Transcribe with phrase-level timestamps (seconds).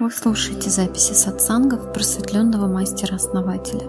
[0.00, 3.86] Вы слушаете записи сатсангов просветленного мастера-основателя.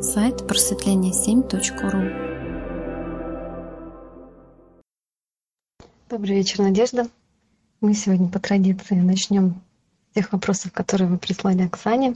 [0.00, 2.12] Сайт просветление7.ру
[6.08, 7.08] Добрый вечер, Надежда.
[7.80, 9.60] Мы сегодня по традиции начнем
[10.12, 12.14] с тех вопросов, которые вы прислали Оксане.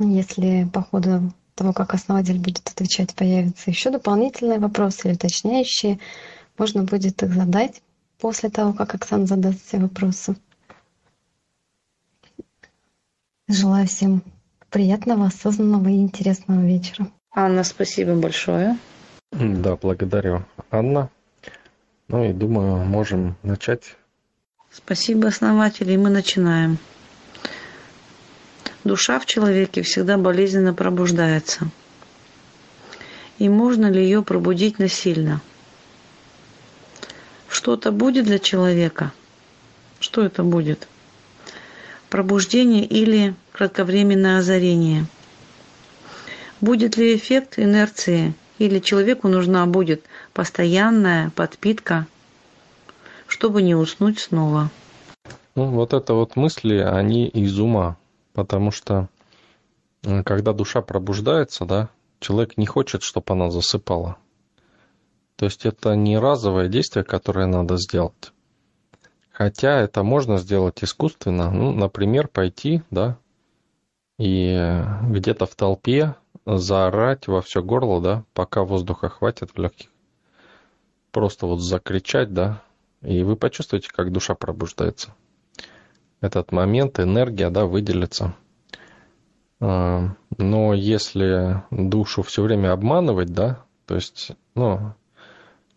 [0.00, 6.00] Если по ходу того, как основатель будет отвечать, появятся еще дополнительные вопросы или уточняющие,
[6.58, 7.80] можно будет их задать
[8.18, 10.34] после того, как Оксана задаст все вопросы.
[13.48, 14.22] Желаю всем
[14.70, 17.08] приятного, осознанного и интересного вечера.
[17.32, 18.76] Анна, спасибо большое.
[19.30, 21.10] Да, благодарю, Анна.
[22.08, 23.96] Ну и думаю, можем начать.
[24.72, 26.78] Спасибо, основатель, и мы начинаем.
[28.82, 31.68] Душа в человеке всегда болезненно пробуждается.
[33.38, 35.40] И можно ли ее пробудить насильно?
[37.48, 39.12] Что-то будет для человека?
[40.00, 40.88] Что это будет?
[42.16, 45.04] Пробуждение или кратковременное озарение.
[46.62, 52.06] Будет ли эффект инерции или человеку нужна будет постоянная подпитка,
[53.26, 54.70] чтобы не уснуть снова?
[55.56, 57.98] Ну, вот это вот мысли, они из ума,
[58.32, 59.10] потому что
[60.24, 64.16] когда душа пробуждается, да, человек не хочет, чтобы она засыпала.
[65.36, 68.32] То есть это не разовое действие, которое надо сделать.
[69.36, 71.50] Хотя это можно сделать искусственно.
[71.50, 73.18] Ну, например, пойти, да,
[74.18, 76.14] и где-то в толпе
[76.46, 79.90] заорать во все горло, да, пока воздуха хватит в легких.
[81.10, 82.62] Просто вот закричать, да,
[83.02, 85.14] и вы почувствуете, как душа пробуждается.
[86.22, 88.34] Этот момент, энергия, да, выделится.
[89.60, 94.94] А, но если душу все время обманывать, да, то есть, ну,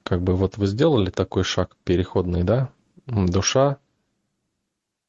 [0.04, 2.70] как бы вот вы сделали такой шаг переходный, да,
[3.10, 3.78] душа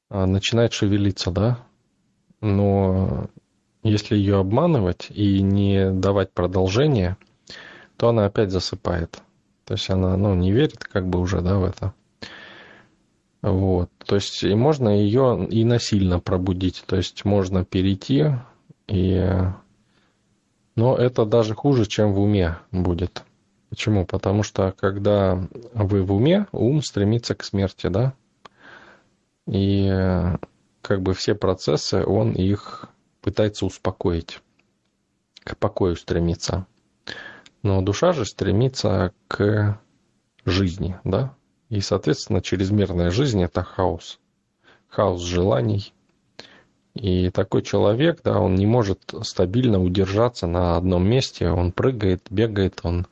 [0.08, 1.58] а, начинает шевелиться, да,
[2.40, 3.28] но
[3.82, 7.16] если ее обманывать и не давать продолжения,
[7.96, 9.22] то она опять засыпает.
[9.64, 11.94] То есть она ну, не верит как бы уже да, в это.
[13.42, 13.90] Вот.
[14.04, 16.82] То есть и можно ее и насильно пробудить.
[16.86, 18.32] То есть можно перейти
[18.88, 19.26] и...
[20.76, 23.24] Но это даже хуже, чем в уме будет.
[23.70, 24.04] Почему?
[24.04, 25.40] Потому что когда
[25.72, 28.14] вы в уме, ум стремится к смерти, да?
[29.46, 29.88] И
[30.82, 32.88] как бы все процессы, он их
[33.20, 34.40] пытается успокоить,
[35.44, 36.66] к покою стремится.
[37.62, 39.80] Но душа же стремится к
[40.44, 41.34] жизни, да?
[41.68, 44.18] И, соответственно, чрезмерная жизнь– это хаос.
[44.88, 45.94] Хаос желаний.
[46.94, 51.48] И такой человек, да, он не может стабильно удержаться на одном месте.
[51.48, 53.06] Он прыгает, бегает, он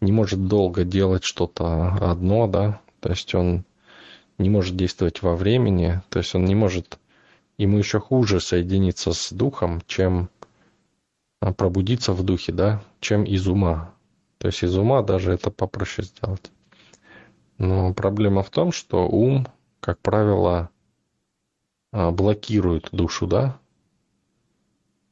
[0.00, 3.64] не может долго делать что-то одно, да, то есть он
[4.38, 6.98] не может действовать во времени, то есть он не может,
[7.58, 10.28] ему еще хуже соединиться с духом, чем
[11.40, 13.94] а, пробудиться в духе, да, чем из ума.
[14.38, 16.50] То есть из ума даже это попроще сделать.
[17.58, 19.46] Но проблема в том, что ум,
[19.80, 20.70] как правило,
[21.92, 23.58] а, блокирует душу, да.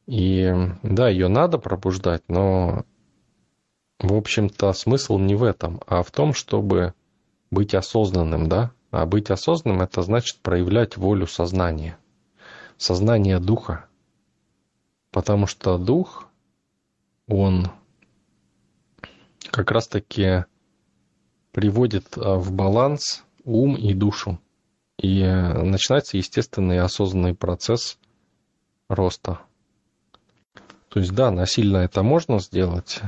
[0.06, 0.52] И
[0.82, 2.84] да, ее надо пробуждать, но
[4.08, 6.94] в общем-то, смысл не в этом, а в том, чтобы
[7.50, 8.72] быть осознанным, да?
[8.90, 11.98] А быть осознанным– это значит проявлять волю сознания,
[12.76, 13.86] сознание духа.
[15.10, 16.26] Потому что дух,
[17.26, 17.70] он
[19.50, 20.44] как раз-таки
[21.52, 24.38] приводит а, в баланс ум и душу.
[24.98, 27.98] И начинается естественный осознанный процесс
[28.88, 29.40] роста.
[30.88, 33.00] То есть, да, насильно это можно сделать,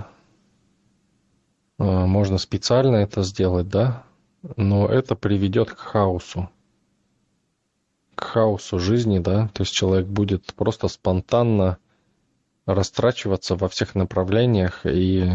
[1.78, 4.04] можно специально это сделать, да,
[4.56, 6.48] но это приведет к хаосу.
[8.14, 11.78] К хаосу жизни, да, то есть человек будет просто спонтанно
[12.64, 15.32] растрачиваться во всех направлениях, и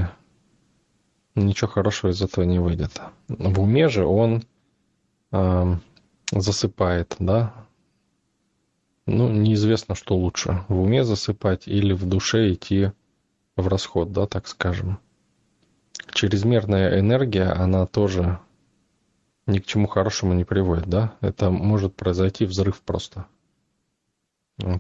[1.36, 3.02] ничего хорошего из этого не выйдет.
[3.28, 4.44] В уме же он
[5.32, 5.76] э,
[6.32, 7.54] засыпает, да.
[9.06, 10.64] Ну, неизвестно, что лучше.
[10.68, 12.92] В уме засыпать или в душе идти
[13.56, 15.00] в расход, да, так скажем
[16.14, 18.40] чрезмерная энергия, она тоже
[19.48, 21.16] ни к чему хорошему не приводит, да?
[21.22, 23.26] Это может произойти взрыв просто.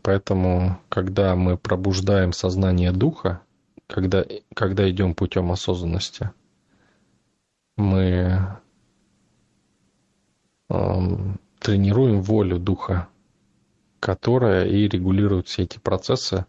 [0.04, 3.42] Поэтому, когда мы пробуждаем сознание духа,
[3.88, 6.32] когда, когда идем путем осознанности,
[7.78, 8.60] мы
[10.70, 13.08] эм, тренируем волю духа,
[14.00, 16.46] которая и регулирует все эти процессы,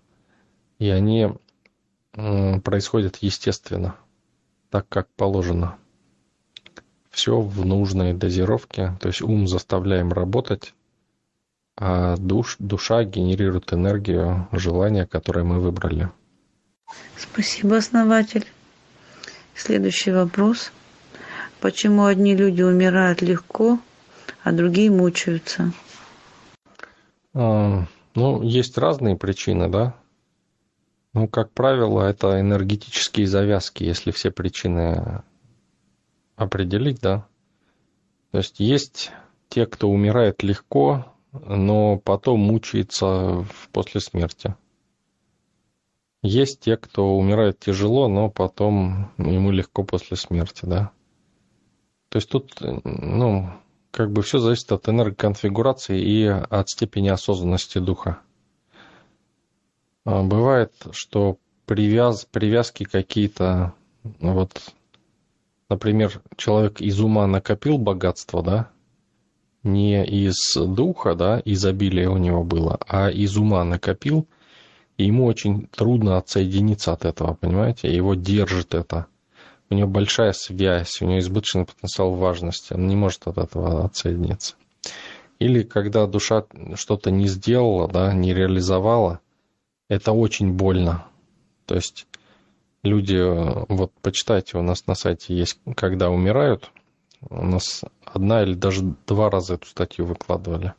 [0.79, 1.33] и они
[2.15, 3.97] э, происходят естественно
[4.73, 5.77] так, как положено.
[7.11, 10.73] Все в нужной дозировке, то есть ум заставляем работать,
[11.77, 16.09] а душ, душа генерирует энергию желания, которое мы выбрали.
[17.19, 18.47] Спасибо, основатель.
[19.55, 20.73] Следующий вопрос.
[21.61, 23.79] Почему одни люди умирают легко,
[24.43, 25.73] а другие мучаются?
[27.35, 27.85] А,
[28.15, 29.95] ну, есть разные причины, да.
[31.15, 35.23] Ну, как правило, это энергетические завязки, если все причины
[36.37, 37.27] определить, да.
[38.31, 39.11] То есть есть
[39.51, 44.55] те, кто умирает легко, но потом мучается после смерти.
[46.23, 50.93] Есть те, кто умирает тяжело, но потом ему легко после смерти, да.
[52.09, 52.55] То есть тут,
[52.85, 53.51] ну,
[53.91, 58.21] как бы все зависит от энергоконфигурации и от степени осознанности духа.
[60.05, 63.75] А бывает, что привяз, привязки какие-то,
[64.19, 64.51] вот,
[65.69, 68.71] например, человек из ума накопил богатство, да,
[69.63, 74.27] не из духа, да, изобилие у него было, а из ума накопил,
[74.97, 79.07] и ему очень трудно отсоединиться от этого, понимаете, его держит это.
[79.71, 84.57] У него большая связь, у него избыточный потенциал важности, он не может от этого отсоединиться.
[85.39, 86.45] Или когда душа
[86.75, 89.21] что-то не сделала, да, не реализовала,
[89.93, 91.05] это очень больно.
[91.67, 92.07] То есть
[92.83, 93.21] люди,
[93.69, 96.71] вот почитайте, у нас на сайте есть, когда умирают,
[97.29, 100.73] у нас одна или даже два раза эту статью выкладывали.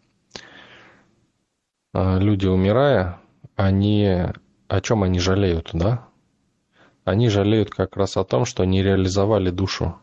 [1.93, 3.19] А люди, умирая,
[3.55, 4.25] они
[4.67, 6.07] о чем они жалеют, да?
[7.03, 9.95] Они жалеют как раз о том, что не реализовали душу.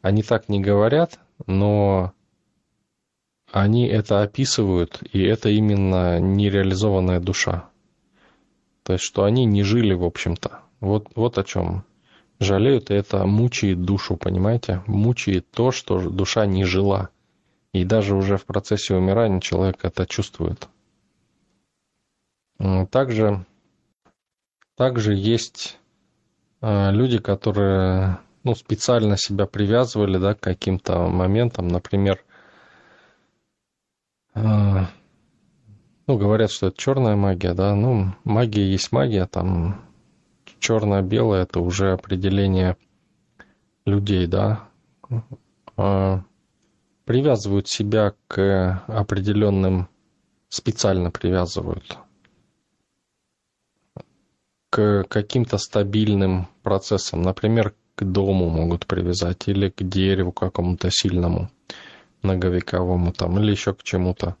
[0.00, 2.12] Они так не говорят, но
[3.50, 7.67] они это описывают, и это именно нереализованная душа.
[8.88, 10.60] То есть, что они не жили, в общем-то.
[10.80, 11.84] Вот, вот о чем
[12.40, 14.82] жалеют, и это мучает душу, понимаете?
[14.86, 17.10] Мучает то, что душа не жила.
[17.74, 20.68] И даже уже в процессе умирания человек это чувствует.
[22.90, 23.44] Также,
[24.74, 25.78] также есть
[26.62, 31.68] э, люди, которые ну, специально себя привязывали да, к каким-то моментам.
[31.68, 32.24] Например,
[34.34, 34.86] э,
[36.08, 37.74] ну, говорят, что это черная магия, да.
[37.74, 39.84] Ну, магия есть магия, там
[40.58, 42.76] черно-белое это уже определение
[43.84, 44.68] людей, да,
[45.76, 46.22] а,
[47.04, 49.88] привязывают себя к определенным,
[50.48, 51.98] специально привязывают
[54.70, 61.50] к каким-то стабильным процессам, например, к дому могут привязать или к дереву какому-то сильному,
[62.22, 64.36] многовековому там, или еще к чему-то.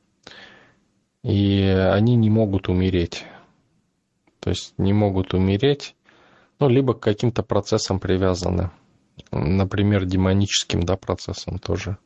[1.22, 3.24] И они не могут умереть.
[4.40, 5.96] То есть не могут умереть,
[6.58, 8.70] ну, либо к каким-то процессам привязаны.
[9.30, 11.98] Например, демоническим, да, процессам тоже.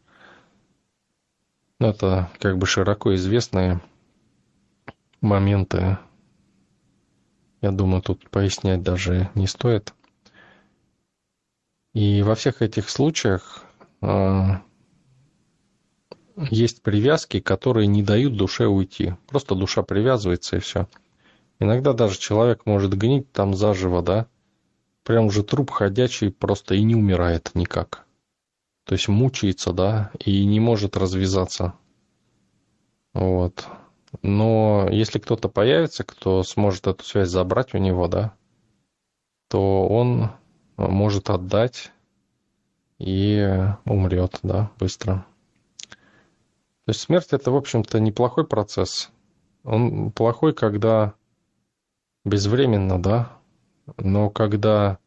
[1.78, 3.80] Это как бы широко известные
[5.20, 5.98] моменты.
[7.60, 9.94] Я думаю, тут пояснять даже не стоит.
[11.92, 13.64] И во всех этих случаях
[14.00, 14.06] э,
[16.36, 19.14] есть привязки, которые не дают душе уйти.
[19.28, 20.88] Просто душа привязывается и все.
[21.58, 24.26] Иногда даже человек может гнить там заживо, да,
[25.04, 28.04] прям уже труп ходячий просто и не умирает никак.
[28.84, 31.74] То есть мучается, да, и не может развязаться.
[33.14, 33.66] Вот.
[34.22, 38.34] Но если кто-то появится, кто сможет эту связь забрать у него, да,
[39.48, 40.30] то он
[40.76, 41.92] может отдать
[42.98, 45.26] и умрет, да, быстро.
[46.84, 49.10] То есть смерть это, в общем-то, неплохой процесс.
[49.62, 51.14] Он плохой, когда
[52.24, 53.38] безвременно, да,
[53.96, 54.98] но когда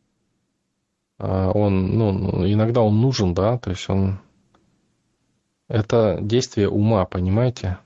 [1.18, 4.20] а, он, ну, иногда он нужен, да, то есть он,
[5.68, 7.80] это действие ума, понимаете?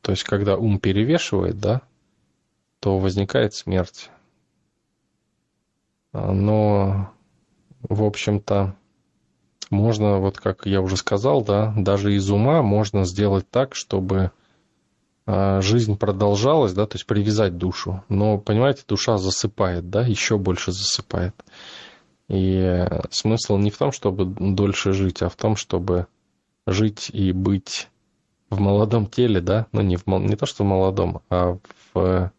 [0.00, 1.82] То есть, когда ум перевешивает, да,
[2.80, 4.10] то возникает смерть.
[6.12, 7.12] А, но,
[7.82, 8.76] в общем-то,
[9.70, 14.32] можно, вот как я уже сказал, да, даже из ума можно сделать так, чтобы
[15.26, 18.02] а, жизнь продолжалась, да, то есть привязать душу.
[18.08, 21.34] Но, понимаете, душа засыпает, да, еще больше засыпает.
[22.28, 26.06] И смысл не в том, чтобы дольше жить, а в том, чтобы
[26.66, 27.88] жить и быть
[28.50, 31.58] в молодом теле, да, ну не, в, не то, что в молодом, а
[31.94, 32.32] в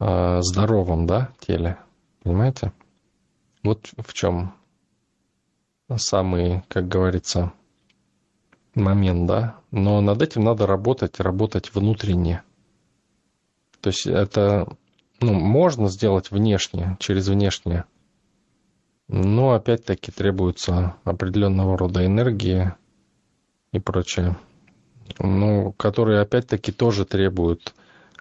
[0.00, 1.78] э, здоровом, да, теле,
[2.22, 2.72] понимаете?
[3.62, 4.52] Вот в чем
[5.98, 7.52] самый, как говорится,
[8.74, 12.42] момент, да, но над этим надо работать, работать внутренне.
[13.80, 14.68] То есть это
[15.20, 17.84] ну, можно сделать внешне, через внешнее,
[19.08, 22.72] но опять-таки требуется определенного рода энергии
[23.72, 24.36] и прочее.
[25.18, 27.74] ну, которые опять-таки тоже требуют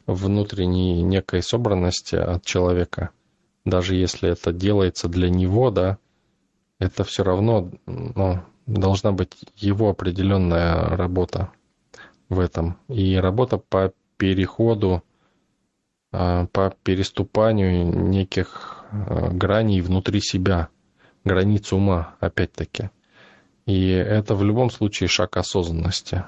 [0.08, 3.12] внутренней некой собранности от человека.
[3.66, 5.98] Даже если это делается для него, да,
[6.82, 11.52] это все равно ну, должна быть его определенная работа
[12.28, 12.78] в этом.
[12.88, 15.04] И работа по переходу,
[16.12, 20.70] а, по переступанию неких а, граней внутри себя,
[21.24, 22.90] границ ума, опять-таки.
[23.68, 26.26] И это в любом случае шаг осознанности.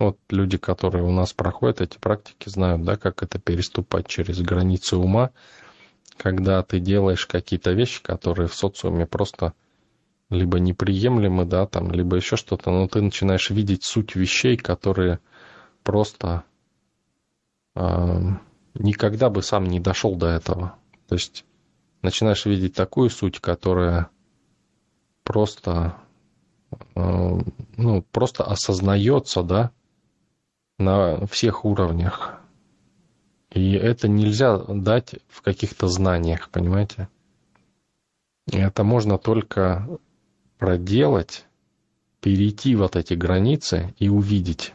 [0.00, 4.96] Вот люди, которые у нас проходят эти практики, знают, да, как это переступать через границы
[4.96, 5.30] ума,
[6.16, 9.52] когда ты делаешь какие-то вещи, которые в социуме просто
[10.30, 15.20] либо неприемлемы, да, там, либо еще что-то, но ты начинаешь видеть суть вещей, которые
[15.82, 16.44] просто
[17.74, 18.18] э,
[18.74, 20.76] никогда бы сам не дошел до этого.
[21.08, 21.44] То есть
[22.02, 24.10] начинаешь видеть такую суть, которая
[25.22, 25.96] просто,
[26.94, 27.38] э,
[27.76, 29.70] ну, просто осознается, да,
[30.78, 32.38] на всех уровнях.
[33.50, 37.08] И это нельзя дать в каких-то знаниях, понимаете?
[38.52, 39.98] Это можно только
[40.58, 41.44] проделать,
[42.20, 44.74] перейти вот эти границы и увидеть.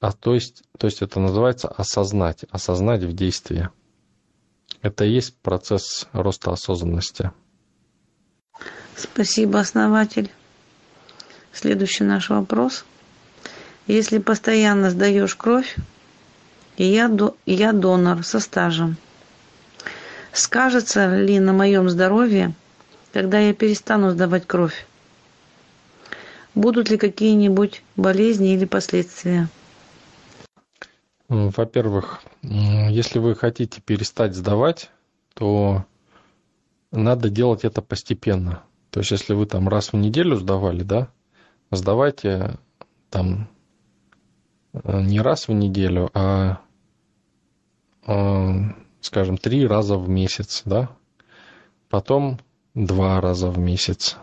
[0.00, 3.68] А то есть, то есть это называется осознать, осознать в действии.
[4.82, 7.32] Это и есть процесс роста осознанности.
[8.96, 10.30] Спасибо, основатель.
[11.52, 12.84] Следующий наш вопрос.
[13.86, 15.76] Если постоянно сдаешь кровь,
[16.76, 17.10] и я,
[17.46, 18.96] я донор со стажем,
[20.32, 22.54] скажется ли на моем здоровье,
[23.12, 24.86] когда я перестану сдавать кровь?
[26.54, 29.48] Будут ли какие-нибудь болезни или последствия?
[31.28, 34.90] Во-первых, если вы хотите перестать сдавать,
[35.34, 35.84] то
[36.90, 38.62] надо делать это постепенно.
[38.90, 41.08] То есть, если вы там раз в неделю сдавали, да,
[41.70, 42.58] сдавайте
[43.10, 43.48] там
[44.72, 46.60] э, не раз в неделю, а,
[48.06, 50.90] а скажем, три раза в месяц, да.
[51.90, 52.38] Потом
[52.86, 54.16] два раза в месяц.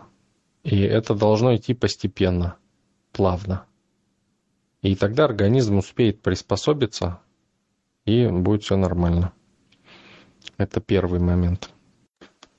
[0.64, 2.56] И это должно идти постепенно,
[3.12, 3.64] плавно.
[4.82, 7.20] И тогда организм успеет приспособиться,
[8.04, 9.32] и будет все нормально.
[10.56, 11.70] Это первый момент.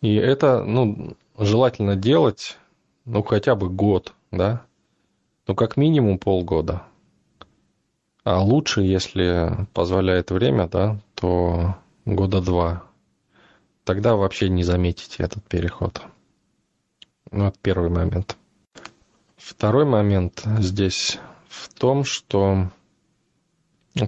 [0.02, 2.58] И это, ну, желательно делать,
[3.06, 4.64] ну, хотя бы год, да?
[5.48, 6.84] Ну, как минимум полгода.
[8.24, 11.76] А лучше, если позволяет время, да, то
[12.06, 12.87] года два.
[13.88, 16.02] Тогда вообще не заметите этот переход.
[17.32, 18.36] Ну, это первый момент.
[19.38, 22.70] Второй момент здесь в том, что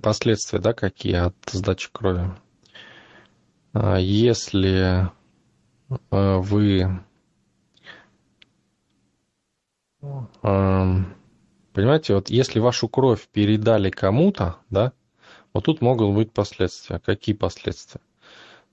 [0.02, 2.30] последствия, да, какие от сдачи крови.
[3.72, 5.10] А если
[6.12, 7.00] а, вы
[11.72, 14.92] понимаете, вот если вашу кровь передали кому-то, да,
[15.54, 17.00] вот тут могут быть последствия.
[17.00, 18.02] Какие последствия?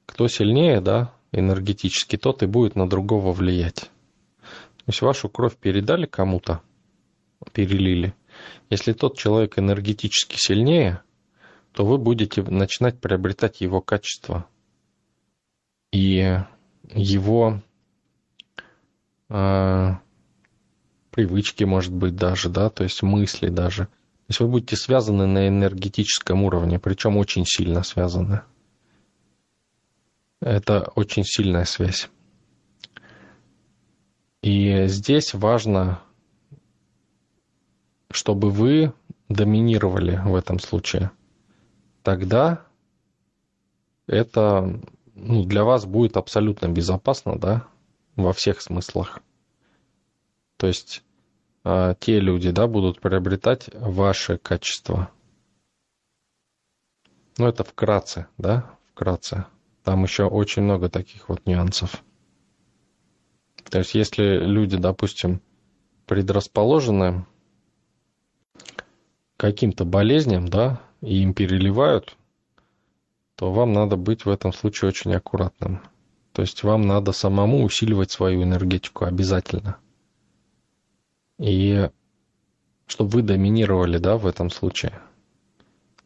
[0.07, 3.91] Кто сильнее, да, энергетически, тот и будет на другого влиять.
[4.41, 6.61] То есть вашу кровь передали кому-то,
[7.53, 8.15] перелили,
[8.71, 11.03] если тот человек энергетически сильнее,
[11.73, 14.47] то вы будете начинать приобретать его качество
[15.93, 16.39] и
[16.95, 17.61] его
[19.29, 19.91] э,
[21.11, 23.87] привычки, может быть, даже, да, то есть мысли даже.
[23.87, 28.43] То есть вы будете связаны на энергетическом уровне, причем очень сильно связаны.
[30.41, 32.09] Это очень сильная связь.
[34.43, 36.03] И здесь важно
[38.17, 38.95] чтобы вы
[39.29, 41.11] доминировали в этом случае.
[42.03, 42.65] Тогда
[44.07, 44.81] это
[45.15, 47.67] ну, для вас будет абсолютно безопасно, да,
[48.15, 49.21] во всех смыслах.
[50.57, 51.03] То есть
[51.65, 55.11] э, те люди, да, будут приобретать ваши качества.
[57.37, 59.45] Ну, это вкратце, да, вкратце.
[59.87, 62.03] Там еще очень много таких вот нюансов.
[63.71, 65.41] То есть, если люди, допустим,
[66.07, 67.25] предрасположены
[69.37, 72.17] каким-то болезням, да, и им переливают,
[73.37, 75.81] то вам надо быть в этом случае очень аккуратным.
[76.33, 79.77] То есть вам надо самому усиливать свою энергетику обязательно.
[81.39, 81.89] И
[82.89, 85.01] чтобы вы доминировали, да, в этом случае.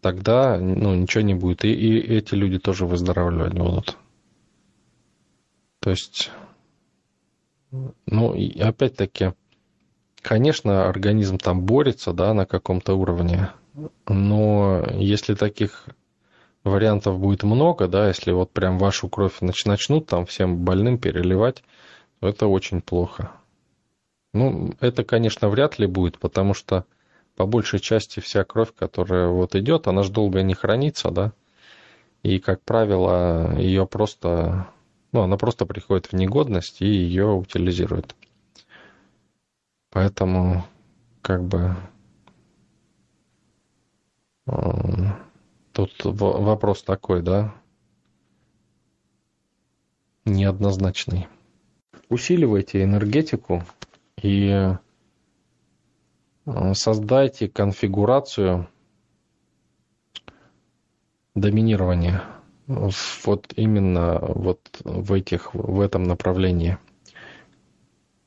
[0.01, 1.65] Тогда, ну, ничего не будет.
[1.65, 3.97] И, и эти люди тоже выздоравливать будут.
[5.81, 6.31] То есть,
[8.07, 9.33] ну, и опять-таки,
[10.23, 13.51] Конечно, организм там борется, да, на каком-то уровне,
[14.07, 15.87] но если таких
[16.63, 21.63] вариантов будет много, да, если вот прям вашу кровь начнут там всем больным переливать,
[22.21, 23.31] это очень плохо.
[24.35, 26.85] Ну, это, конечно, вряд ли будет, потому что
[27.41, 31.33] по большей части вся кровь, которая вот идет, она же долго не хранится, да,
[32.23, 34.67] и, как правило, ее просто,
[35.13, 38.15] ну, она просто приходит в негодность и ее утилизируют.
[39.89, 40.67] Поэтому,
[41.23, 41.77] как бы,
[45.73, 47.55] тут вопрос такой, да,
[50.27, 51.27] неоднозначный.
[52.11, 53.65] Усиливайте энергетику
[54.21, 54.77] и
[56.75, 58.69] создайте конфигурацию
[61.35, 62.23] доминирования
[63.25, 66.79] вот именно вот в этих в этом направлении.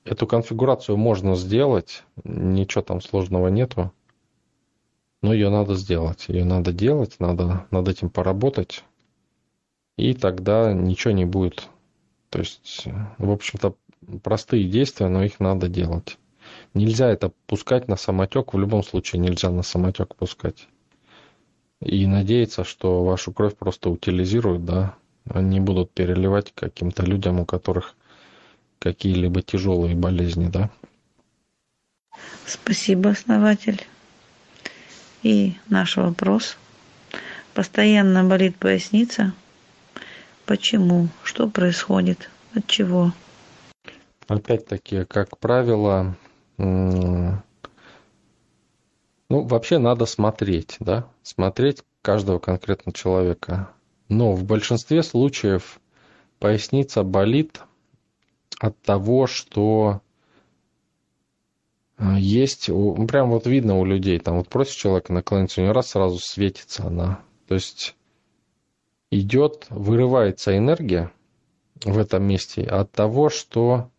[0.03, 3.93] Эту конфигурацию можно сделать, ничего там сложного нету,
[5.21, 6.25] но ее надо сделать.
[6.27, 8.83] Ее надо делать, надо над этим поработать,
[9.97, 11.69] и тогда ничего не будет.
[12.29, 12.85] То есть,
[13.17, 13.75] в общем-то,
[14.21, 16.17] простые действия, но их надо делать.
[16.73, 20.67] Нельзя это пускать на самотек, в любом случае нельзя на самотек пускать.
[21.79, 24.95] И надеяться, что вашу кровь просто утилизируют, да,
[25.29, 27.95] они будут переливать каким-то людям, у которых
[28.79, 30.69] какие-либо тяжелые болезни, да?
[32.45, 33.85] Спасибо, основатель.
[35.21, 36.57] И наш вопрос.
[37.53, 39.33] Постоянно болит поясница.
[40.45, 41.07] Почему?
[41.23, 42.29] Что происходит?
[42.53, 43.13] От чего?
[44.27, 46.15] Опять-таки, как правило,
[46.57, 47.41] ну,
[49.29, 53.69] вообще надо смотреть, да, смотреть каждого конкретного человека.
[54.09, 55.79] Но в большинстве случаев
[56.39, 57.61] поясница болит
[58.59, 60.01] от того, что
[61.97, 65.91] э, есть, прям вот видно у людей, там вот просит человека наклониться, у него раз
[65.91, 67.19] сразу светится она.
[67.47, 67.95] То есть
[69.09, 71.11] идет, вырывается энергия
[71.83, 73.89] в этом месте от того, что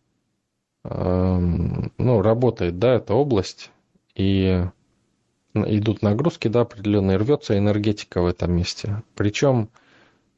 [0.89, 3.71] ну, работает, да, эта область,
[4.15, 4.65] и
[5.53, 9.03] идут нагрузки, да, определенные, рвется энергетика в этом месте.
[9.15, 9.69] Причем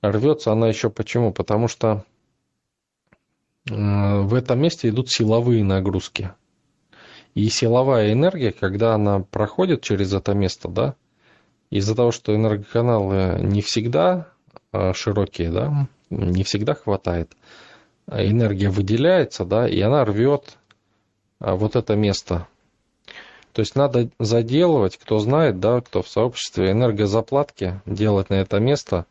[0.01, 1.33] рвется она еще почему?
[1.33, 2.05] Потому что
[3.66, 6.31] в этом месте идут силовые нагрузки.
[7.33, 10.96] И силовая энергия, когда она проходит через это место, да,
[11.70, 14.29] из-за того, что энергоканалы не всегда
[14.72, 17.33] а, широкие, да, не всегда хватает,
[18.09, 20.57] энергия выделяется, да, и она рвет
[21.39, 22.48] а, вот это место.
[23.53, 29.05] То есть надо заделывать, кто знает, да, кто в сообществе энергозаплатки, делать на это место,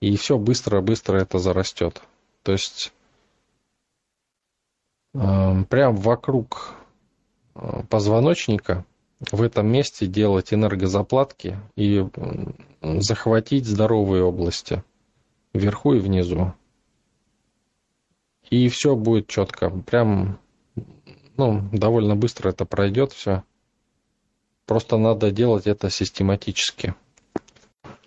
[0.00, 2.02] и все быстро-быстро это зарастет.
[2.42, 2.92] То есть
[5.14, 6.74] Эм, прям вокруг
[7.54, 8.86] э, позвоночника
[9.30, 12.04] в этом месте делать энергозаплатки и
[12.80, 14.82] захватить здоровые области
[15.52, 16.54] вверху и внизу.
[18.52, 19.70] И все будет четко.
[19.70, 20.38] Прям,
[21.38, 23.44] ну, довольно быстро это пройдет все.
[24.66, 26.94] Просто надо делать это систематически.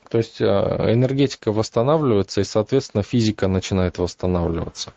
[0.07, 4.93] То есть э, энергетика восстанавливается, и, соответственно, физика начинает восстанавливаться.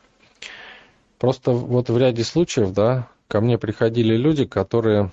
[1.16, 5.12] Просто вот в ряде случаев, да, ко мне приходили люди, которые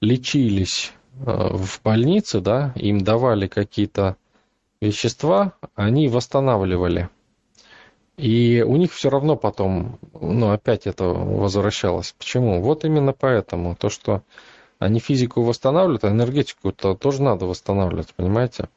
[0.00, 4.16] лечились э, в больнице, да, им давали какие-то
[4.80, 7.10] вещества, они восстанавливали.
[8.16, 12.14] И у них все равно потом, ну, опять это возвращалось.
[12.18, 12.60] Почему?
[12.60, 13.74] Вот именно поэтому.
[13.74, 14.22] То, что
[14.78, 18.68] они физику восстанавливают, а энергетику-то тоже надо восстанавливать, понимаете?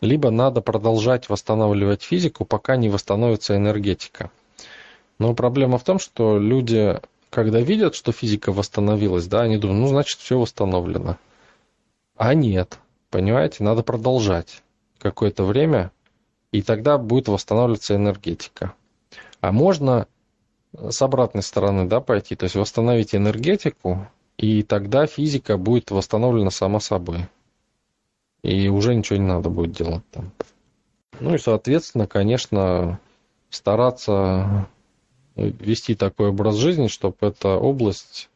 [0.00, 4.30] либо надо продолжать восстанавливать физику, пока не восстановится энергетика.
[5.18, 9.88] Но проблема в том, что люди, когда видят, что физика восстановилась, да, они думают, ну,
[9.88, 11.18] значит, все восстановлено.
[12.16, 12.78] А нет,
[13.10, 14.62] понимаете, надо продолжать
[14.98, 15.90] какое-то время,
[16.52, 18.74] и тогда будет восстанавливаться энергетика.
[19.40, 20.06] А можно
[20.72, 26.80] с обратной стороны, да, пойти, то есть восстановить энергетику, и тогда физика будет восстановлена сама
[26.80, 27.26] собой
[28.42, 30.32] и уже ничего не надо будет делать там.
[31.18, 32.98] Ну и, соответственно, конечно,
[33.50, 34.68] стараться
[35.36, 38.30] вести такой образ жизни, чтобы эта область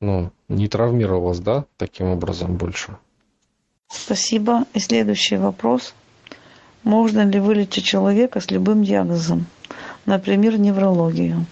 [0.00, 2.96] ну, не травмировалась, да, таким образом больше.
[3.88, 4.64] Спасибо.
[4.72, 5.94] И следующий вопрос.
[6.82, 9.46] Можно ли вылечить человека с любым диагнозом,
[10.06, 11.46] например, неврологию?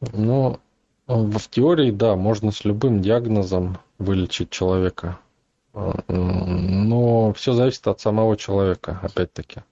[0.00, 0.58] Ну,
[1.06, 5.18] в теории, да, можно с любым диагнозом вылечить человека.
[6.08, 9.62] Но все зависит от самого человека, опять-таки.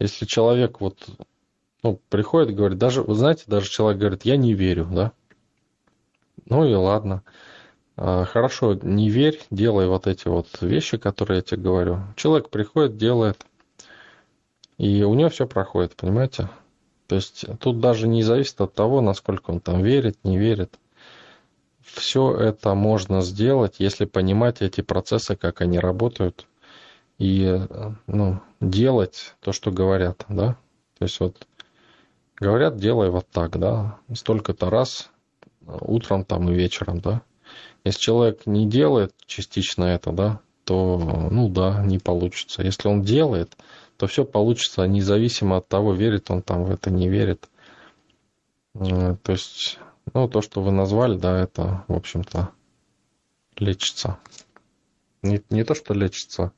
[0.00, 0.96] Если человек вот
[1.82, 5.12] ну, приходит говорит, даже, вы знаете, даже человек говорит, я не верю, да?
[6.46, 7.22] Ну и ладно.
[8.00, 11.98] А, хорошо, не верь, делай вот эти вот вещи, которые я тебе говорю.
[12.14, 13.44] Человек приходит, делает,
[14.76, 16.48] и у него все проходит, понимаете?
[17.08, 20.78] То есть тут даже не зависит от того, насколько он там верит, не верит.
[21.82, 26.46] все это можно сделать, если понимать эти процессы, как они работают,
[27.18, 27.60] и
[28.06, 30.56] ну, делать то, что говорят, да.
[30.98, 31.48] То есть вот
[32.36, 35.10] говорят, делай вот так, да, столько-то раз
[35.66, 37.22] утром там и вечером, да.
[37.84, 42.62] Если человек не делает частично это, да, то, ну да, не получится.
[42.62, 43.56] Если он делает,
[43.96, 47.48] то все получится независимо от того, верит он там в это, не верит.
[48.74, 49.78] Э, то есть,
[50.14, 52.50] ну, то, что вы назвали, да, это, в общем-то,
[53.56, 54.18] лечится.
[55.22, 56.52] Не, не то, что лечится,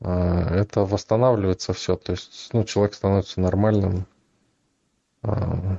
[0.00, 1.96] а это восстанавливается все.
[1.96, 4.06] То есть, ну, человек становится нормальным.
[5.22, 5.78] А,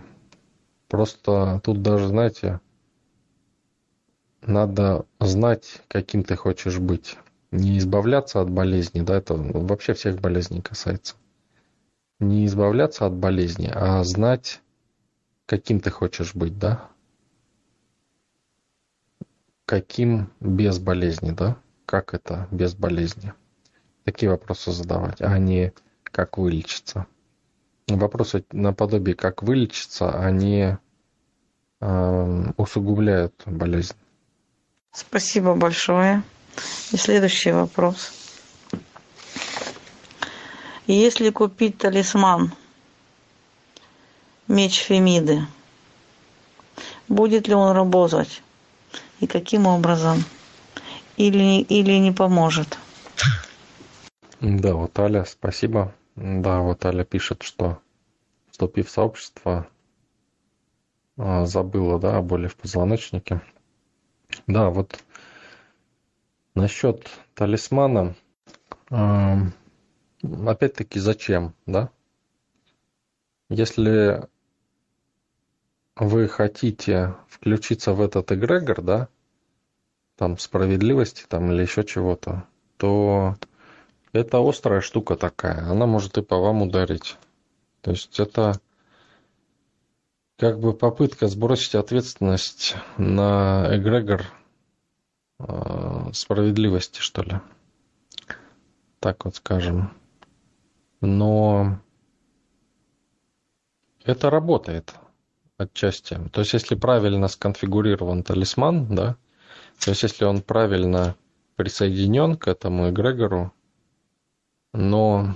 [0.88, 2.60] просто тут даже, знаете,
[4.42, 7.18] надо знать, каким ты хочешь быть.
[7.52, 11.16] Не избавляться от болезни, да, это вообще всех болезней касается.
[12.20, 14.62] Не избавляться от болезни, а знать,
[15.46, 16.88] каким ты хочешь быть, да.
[19.66, 21.58] Каким без болезни, да?
[21.86, 23.34] Как это без болезни?
[24.04, 25.74] Такие вопросы задавать, а не
[26.04, 27.06] как вылечиться.
[27.88, 30.78] Вопросы наподобие как вылечиться, они
[31.82, 33.96] э, усугубляют болезнь.
[34.92, 36.24] Спасибо большое.
[36.92, 38.12] И следующий вопрос.
[40.88, 42.54] Если купить талисман
[44.48, 45.46] меч Фемиды,
[47.08, 48.42] будет ли он работать
[49.22, 50.24] и каким образом?
[51.16, 52.78] Или, или не поможет?
[54.40, 55.94] Да, вот Аля, спасибо.
[56.16, 57.80] Да, вот Аля пишет, что
[58.50, 59.68] вступив в сообщество,
[61.18, 63.42] а, забыла, да, о боли в позвоночнике.
[64.52, 65.02] Да, вот
[66.56, 68.16] насчет талисмана,
[68.90, 71.90] опять-таки, зачем, да?
[73.48, 74.28] Если
[75.96, 79.08] вы хотите включиться в этот эгрегор, да,
[80.18, 82.44] там справедливости там или еще чего-то,
[82.76, 83.38] то
[84.12, 87.16] это острая штука такая, она может и по вам ударить.
[87.80, 88.60] То есть это
[90.38, 94.26] как бы попытка сбросить ответственность на эгрегор
[96.14, 97.40] справедливости, что ли.
[99.00, 99.92] Так вот скажем.
[101.02, 101.80] Но
[104.04, 104.94] это работает
[105.58, 106.20] отчасти.
[106.32, 109.16] То есть, если правильно сконфигурирован талисман, да,
[109.84, 111.16] то есть, если он правильно
[111.56, 113.54] присоединен к этому эгрегору,
[114.74, 115.36] но,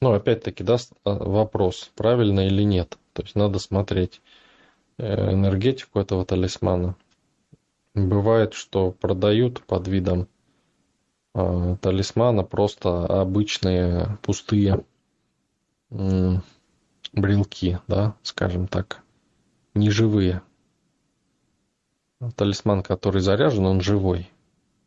[0.00, 2.98] ну, опять-таки, даст вопрос, правильно или нет.
[3.12, 4.20] То есть надо смотреть
[4.98, 6.96] э, энергетику этого талисмана.
[7.96, 10.28] Бывает, что продают под видом
[11.34, 14.84] э, талисмана просто обычные пустые
[15.88, 19.02] брелки, да, скажем так,
[19.72, 20.42] неживые.
[22.34, 24.30] Талисман, который заряжен, он живой.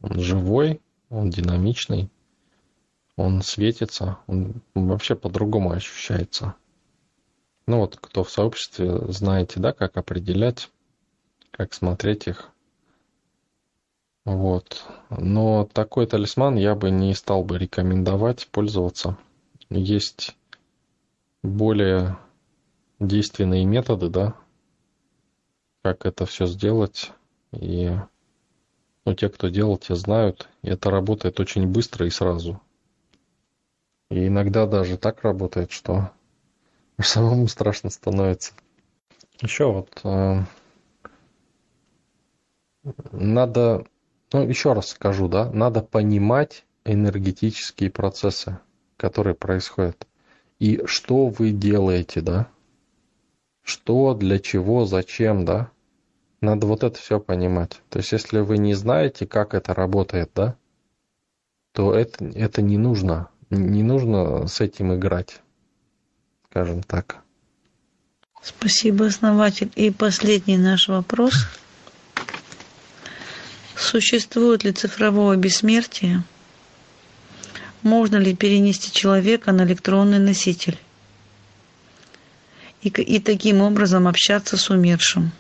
[0.01, 2.11] Он живой, он динамичный,
[3.15, 6.53] он светится, он вообще по-другому ощущается.
[7.65, 10.69] Ну вот, кто в сообществе, знаете, да, как определять,
[11.49, 12.51] как смотреть их.
[14.29, 14.85] Вот.
[15.09, 19.17] Но такой талисман я бы не стал бы рекомендовать пользоваться.
[19.71, 20.37] Есть
[21.41, 22.15] более
[22.99, 24.35] действенные методы, да,
[25.81, 27.11] как это все сделать.
[27.53, 27.91] И
[29.03, 30.47] ну, те, кто делал, те знают.
[30.61, 32.61] И это работает очень быстро и сразу.
[34.11, 36.11] И иногда даже так работает, что
[37.01, 38.53] самому страшно становится.
[39.41, 40.43] Еще вот э,
[43.11, 43.87] надо,
[44.31, 48.59] ну еще раз скажу, да, надо понимать энергетические процессы,
[48.97, 50.07] которые происходят.
[50.59, 52.47] И что вы делаете, да?
[53.63, 55.69] Что, для чего, зачем, да?
[56.41, 57.81] Надо вот это все понимать.
[57.89, 60.55] То есть, если вы не знаете, как это работает, да,
[61.73, 63.29] то это, это не нужно.
[63.49, 65.41] Не нужно с этим играть
[66.49, 67.17] скажем так.
[68.41, 69.71] Спасибо, основатель.
[69.75, 71.33] И последний наш вопрос.
[73.89, 76.21] Существует ли цифровое бессмертие?
[77.81, 80.77] Можно ли перенести человека на электронный носитель?
[82.83, 85.31] И, и таким образом общаться с умершим?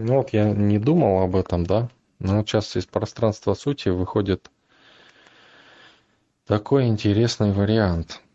[0.00, 1.88] Ну вот я не думал об этом, да.
[2.18, 4.50] Но вот сейчас из пространства сути выходит
[6.48, 8.22] такой интересный вариант–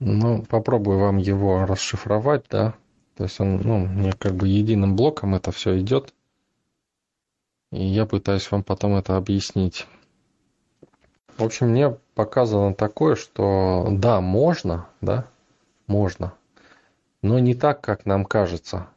[0.00, 2.72] ну, попробую вам его расшифровать, да.
[3.16, 6.14] То есть он, ну, мне как бы единым блоком это все идет.
[7.72, 9.86] И я пытаюсь вам потом это объяснить.
[11.36, 15.26] В общем, мне показано такое, что да, можно, да,
[15.86, 16.34] можно,
[17.22, 18.88] но не так, как нам кажется.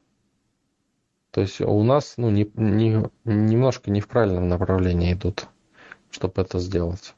[1.31, 5.47] То есть у нас ну, не, не, немножко не в правильном направлении идут,
[6.11, 7.15] чтобы это сделать.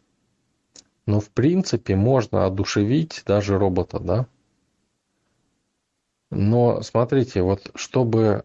[1.05, 4.27] Но в принципе можно одушевить даже робота, да?
[6.31, 8.43] Но смотрите, вот чтобы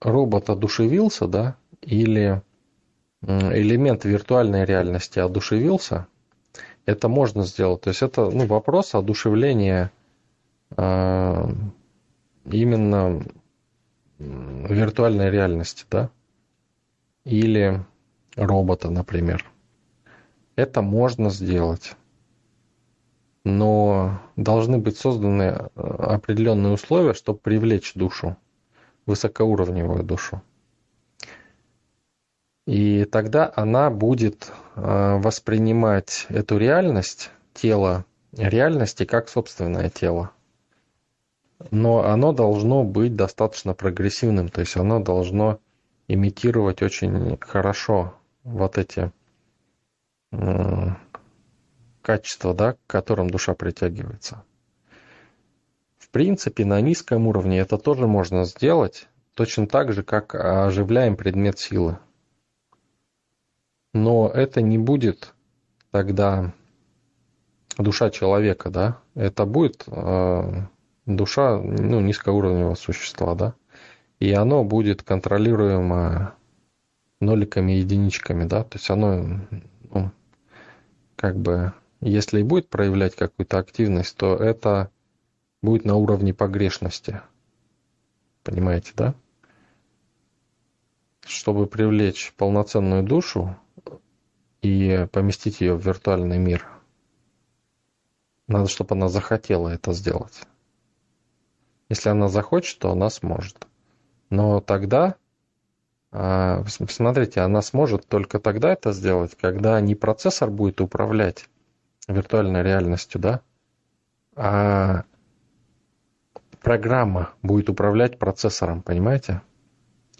[0.00, 2.42] робот одушевился, да, или
[3.26, 6.06] элемент виртуальной реальности одушевился,
[6.86, 7.82] это можно сделать.
[7.82, 9.90] То есть это ну, вопрос одушевления
[10.76, 11.48] э,
[12.44, 13.24] именно
[14.18, 16.10] виртуальной реальности, да,
[17.24, 17.84] или
[18.36, 19.44] робота, например.
[20.56, 21.96] Это можно сделать.
[23.44, 28.36] Но должны быть созданы э, определенные условия, чтобы привлечь душу,
[29.06, 30.42] высокоуровневую душу.
[32.66, 40.30] И тогда она будет э, воспринимать эту реальность, тело реальности, как собственное тело.
[41.70, 45.58] Но оно должно быть достаточно прогрессивным, то есть оно должно
[46.08, 49.12] имитировать очень хорошо вот эти
[52.02, 54.42] качества, да, к которым душа притягивается.
[55.98, 61.58] В принципе, на низком уровне это тоже можно сделать, точно так же, как оживляем предмет
[61.58, 61.98] силы.
[63.94, 65.34] Но это не будет
[65.92, 66.52] тогда
[67.78, 68.98] душа человека, да?
[69.14, 70.66] Это будет э,
[71.06, 73.54] душа ну, низкоуровневого существа, да?
[74.18, 76.34] И оно будет контролируемо
[77.20, 78.64] ноликами единичками, да?
[78.64, 79.40] То есть оно,
[79.90, 80.10] ну,
[81.14, 84.90] как бы, если и будет проявлять какую-то активность, то это
[85.62, 87.20] будет на уровне погрешности.
[88.42, 89.14] Понимаете, да?
[91.24, 93.56] Чтобы привлечь полноценную душу,
[94.62, 96.66] и поместить ее в виртуальный мир.
[98.46, 100.42] Надо, чтобы она захотела это сделать.
[101.88, 103.66] Если она захочет, то она сможет.
[104.30, 105.16] Но тогда,
[106.10, 111.48] а, смотрите, она сможет только тогда это сделать, когда не процессор будет управлять
[112.08, 113.40] виртуальной реальностью, да,
[114.34, 115.04] а
[116.62, 119.42] программа будет управлять процессором, понимаете?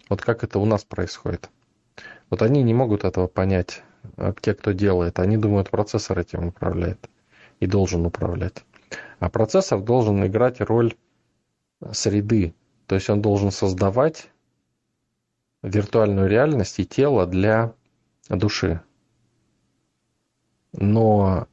[0.09, 1.49] Вот как это у нас происходит.
[2.29, 3.83] Вот они не могут этого понять
[4.17, 7.09] а те, кто делает, они думают, процессор этим управляет
[7.59, 8.63] и должен управлять.
[9.19, 10.95] А процессор должен играть роль
[11.91, 12.53] среды,
[12.87, 14.29] то есть он должен создавать
[15.63, 17.73] виртуальную реальность и тело для
[18.29, 18.81] души.
[20.73, 21.47] Но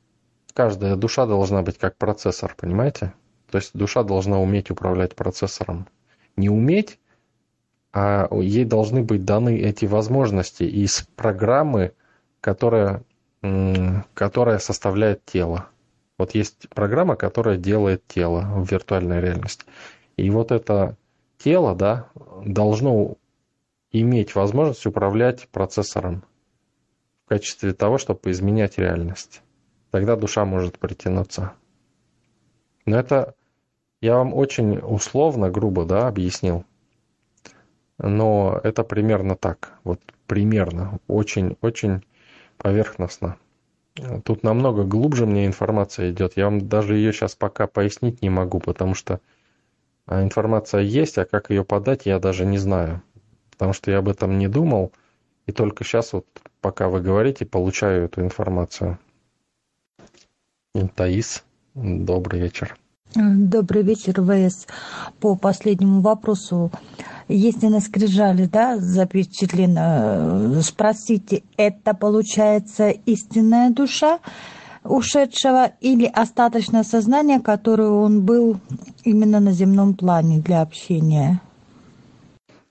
[0.52, 3.14] каждая душа должна быть как процессор, понимаете?
[3.50, 5.87] То есть душа должна уметь управлять процессором.
[6.37, 6.98] Не уметь,
[7.92, 11.92] а ей должны быть даны эти возможности из программы
[12.42, 13.05] которая,
[14.12, 15.68] которая составляет тело.
[16.18, 19.64] Вот есть программа, которая делает тело в виртуальной реальности.
[20.16, 20.96] И вот это
[21.38, 22.09] тело, да,
[22.44, 23.16] должно
[23.92, 26.24] иметь возможность управлять процессором
[27.24, 29.40] в качестве того, чтобы изменять реальность.
[29.90, 31.52] Тогда душа может притянуться.
[32.87, 33.35] Но это
[34.00, 36.64] я вам очень условно, грубо, да, объяснил.
[38.02, 39.78] Но это примерно так.
[39.84, 40.98] Вот примерно.
[41.06, 42.04] Очень-очень
[42.58, 43.36] поверхностно.
[44.24, 46.36] Тут намного глубже мне информация идет.
[46.36, 49.20] Я вам даже ее сейчас пока пояснить не могу, потому что
[50.06, 53.02] а, информация есть, а как ее подать, я даже не знаю.
[53.50, 54.92] Потому что я об этом не думал,
[55.46, 56.26] и только сейчас, вот,
[56.60, 58.98] пока вы говорите, получаю эту информацию.
[60.96, 62.76] Таис, добрый вечер.
[63.14, 64.66] Добрый вечер, ВС.
[65.20, 66.70] По последнему вопросу,
[67.29, 74.18] если на скрижали, да, запечатлено, спросите, это получается истинная душа
[74.83, 78.59] ушедшего или остаточное сознание, которое он был
[79.05, 81.40] именно на земном плане для общения?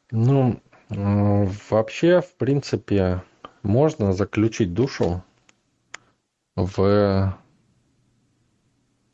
[0.10, 3.22] Ну, э, вообще, в принципе,
[3.62, 5.24] можно заключить душу
[6.56, 7.38] в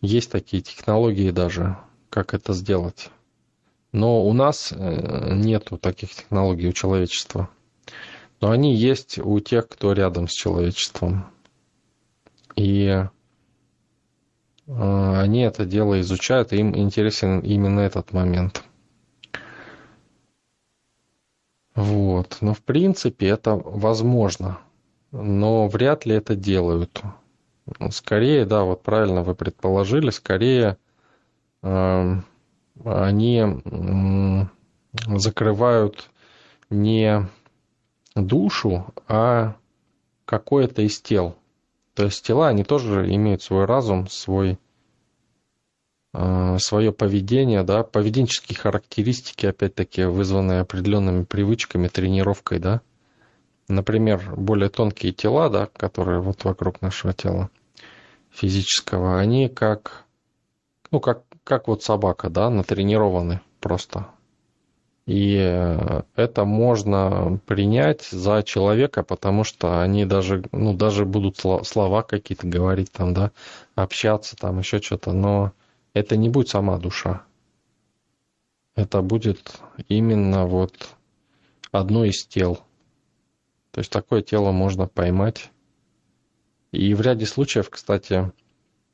[0.07, 1.77] есть такие технологии даже,
[2.09, 3.09] как это сделать.
[3.91, 7.49] Но у нас э, нету таких технологий у человечества.
[8.41, 11.25] Но они есть у тех, кто рядом с человечеством.
[12.55, 13.07] И э,
[14.67, 18.63] они это дело изучают, и им интересен именно этот момент.
[21.75, 22.37] Вот.
[22.41, 24.59] Но в принципе это возможно.
[25.11, 27.01] Но вряд ли это делают.
[27.91, 30.77] Скорее, да, вот правильно вы предположили, скорее
[31.61, 32.13] э,
[32.85, 33.45] они
[35.07, 36.09] закрывают
[36.69, 37.27] не
[38.15, 39.55] душу, а
[40.25, 41.35] какое-то из тел.
[41.93, 44.59] То есть тела, они тоже имеют свой разум, свой
[46.13, 52.81] э, свое поведение, да, поведенческие характеристики, опять-таки, вызванные определенными привычками, тренировкой, да.
[53.67, 57.49] Например, более тонкие тела, да, которые вот вокруг нашего тела
[58.37, 60.05] физического, они как,
[60.91, 64.07] ну, как, как вот собака, да, натренированы просто.
[65.07, 72.03] И э, это можно принять за человека, потому что они даже, ну, даже будут слова
[72.03, 73.31] какие-то говорить там, да,
[73.73, 75.53] общаться там, еще что-то, но
[75.93, 77.23] это не будет сама душа.
[78.75, 80.89] Это будет именно вот
[81.71, 82.59] одно из тел.
[83.71, 85.51] То есть такое тело можно поймать.
[86.71, 88.31] И в ряде случаев, кстати,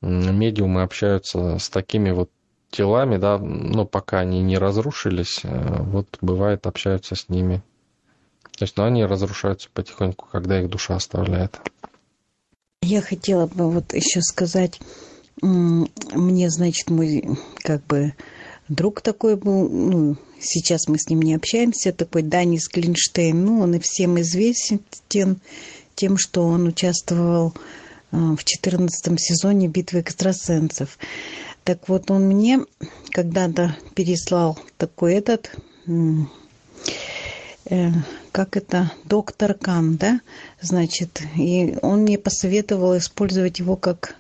[0.02, 2.30] медиумы общаются с такими вот
[2.70, 7.62] телами, да, но пока они не разрушились, э, вот бывает общаются с ними.
[8.58, 11.60] То есть, но они разрушаются потихоньку, когда их душа оставляет.
[12.82, 14.80] Я хотела бы вот еще сказать,
[15.42, 18.14] мне, значит, мой как бы
[18.68, 23.76] друг такой был, ну, сейчас мы с ним не общаемся, такой Данис Клинштейн, ну, он
[23.76, 24.82] и всем известен
[25.96, 27.54] тем, что он участвовал
[28.12, 30.98] э, в 14 сезоне «Битвы экстрасенсов».
[31.64, 32.60] Так вот, он мне
[33.12, 35.52] когда-то переслал такой этот,
[37.70, 37.92] э,
[38.32, 40.20] как это, доктор Кан, да,
[40.60, 44.16] значит, и он мне посоветовал использовать его как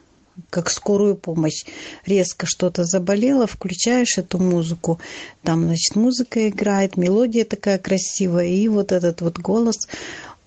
[0.49, 1.63] как скорую помощь.
[2.05, 4.99] Резко что-то заболело, включаешь эту музыку,
[5.43, 9.88] там, значит, музыка играет, мелодия такая красивая, и вот этот вот голос,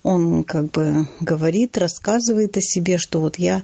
[0.07, 3.63] он как бы говорит, рассказывает о себе, что вот я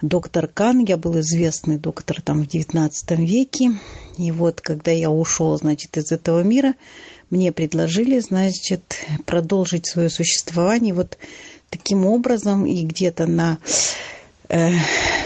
[0.00, 3.72] доктор Кан, я был известный доктор там в XIX веке.
[4.16, 6.74] И вот, когда я ушел, значит, из этого мира,
[7.30, 11.18] мне предложили, значит, продолжить свое существование вот
[11.68, 13.58] таким образом и где-то на,
[14.52, 14.70] э,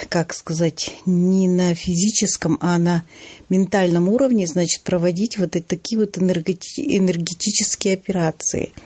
[0.08, 3.04] как сказать, не на физическом, а на
[3.50, 8.72] ментальном уровне, значит, проводить вот такие вот энергетические операции–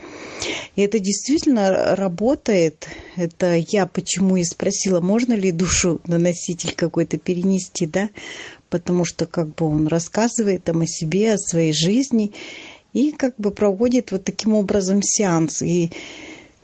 [0.77, 2.89] и это действительно работает.
[3.17, 8.11] Это я почему и спросила, можно ли душу на носитель какой-то перенести, да?
[8.69, 12.33] Потому что как бы он рассказывает там о себе, о своей жизни
[12.93, 15.63] и как бы проводит вот таким образом сеанс.
[15.63, 15.91] И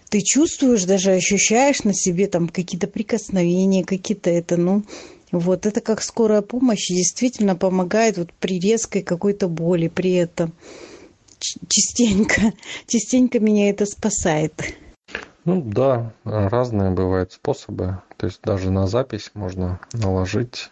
[0.09, 4.85] ты чувствуешь, даже ощущаешь на себе там какие-то прикосновения, какие-то это, ну,
[5.33, 10.53] вот это как скорая помощь действительно помогает вот при резкой какой-то боли, при этом
[11.69, 12.53] частенько,
[12.87, 14.53] частенько меня это спасает.
[15.45, 18.01] Ну да, разные бывают способы.
[18.17, 20.71] То есть даже на запись можно наложить.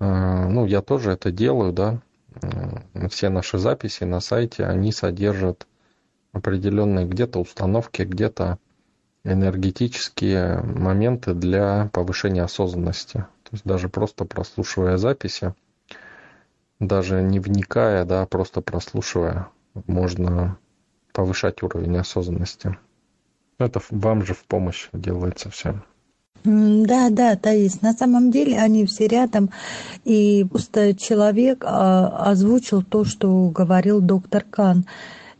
[0.00, 2.00] Э, ну, я тоже это делаю, да.
[2.40, 5.66] Э, все наши записи на сайте, они содержат
[6.38, 8.58] определенные где-то установки, где-то
[9.24, 13.26] энергетические моменты для повышения осознанности.
[13.42, 15.54] То есть даже просто прослушивая записи,
[16.80, 19.48] даже не вникая, да, просто прослушивая,
[19.86, 20.58] можно
[21.12, 22.78] повышать уровень осознанности.
[23.58, 25.82] Это вам же в помощь делается всем.
[26.44, 29.50] Да, да, Таис, на самом деле они все рядом,
[30.04, 34.86] и просто человек а, озвучил то, что говорил доктор Кан.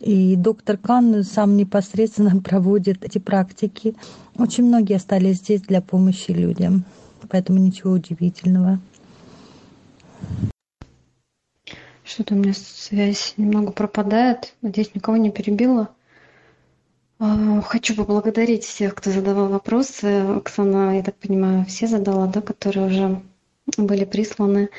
[0.01, 3.95] И доктор Кан сам непосредственно проводит эти практики.
[4.37, 6.85] Очень многие остались здесь для помощи людям,
[7.29, 8.81] поэтому ничего удивительного.
[12.05, 14.55] Что-то у меня связь немного пропадает.
[14.63, 15.91] Надеюсь, никого не перебила.
[17.19, 20.23] А, хочу поблагодарить всех, кто задавал вопросы.
[20.23, 23.23] Оксана, я так понимаю, все задала, да, которые уже
[23.77, 24.71] были присланы.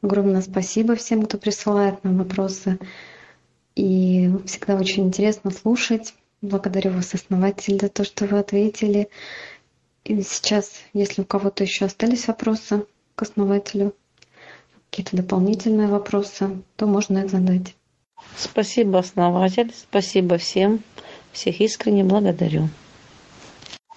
[0.00, 2.78] Огромное спасибо всем, кто присылает нам вопросы.
[3.78, 6.12] И всегда очень интересно слушать.
[6.42, 9.08] Благодарю вас, основатель, за то, что вы ответили.
[10.02, 13.94] И сейчас, если у кого-то еще остались вопросы к основателю,
[14.90, 17.76] какие-то дополнительные вопросы, то можно их задать.
[18.36, 19.72] Спасибо, основатель.
[19.72, 20.82] Спасибо всем.
[21.30, 22.70] Всех искренне благодарю.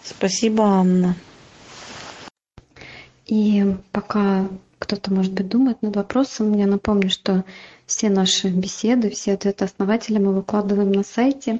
[0.04, 1.16] Спасибо, Анна.
[3.26, 7.46] И пока кто-то, может быть, думает над вопросом, я напомню, что
[7.92, 11.60] все наши беседы, все ответы основателя мы выкладываем на сайте,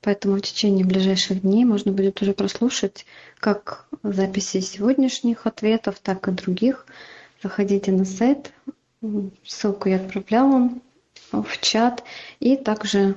[0.00, 3.06] поэтому в течение ближайших дней можно будет уже прослушать
[3.38, 6.84] как записи сегодняшних ответов, так и других.
[7.40, 8.52] Заходите на сайт,
[9.46, 10.68] ссылку я отправляла
[11.30, 12.02] в чат,
[12.40, 13.14] и также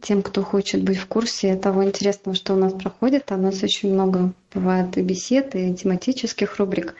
[0.00, 3.62] тем, кто хочет быть в курсе того интересного, что у нас проходит, а у нас
[3.62, 6.94] очень много бывает и бесед, и тематических рубрик.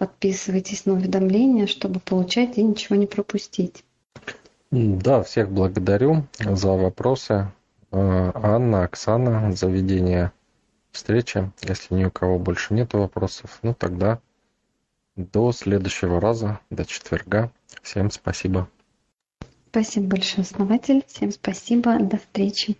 [0.00, 3.84] Подписывайтесь на уведомления, чтобы получать и ничего не пропустить.
[4.70, 7.52] Да, всех благодарю за вопросы.
[7.92, 10.32] Э, Анна, Оксана, за ведение
[10.90, 11.52] встречи.
[11.60, 14.20] Если ни у кого больше нет вопросов, ну тогда
[15.16, 17.52] До следующего раза, до четверга.
[17.82, 18.70] Всем спасибо.
[19.68, 21.04] Спасибо большое, основатель.
[21.08, 21.98] Всем спасибо.
[21.98, 22.78] До встречи.